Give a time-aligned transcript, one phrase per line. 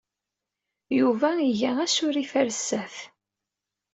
[0.99, 2.95] Yuba iga asurif ɣer sdat.